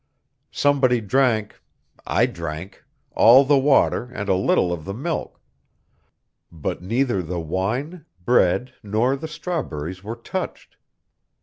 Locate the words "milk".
4.95-5.39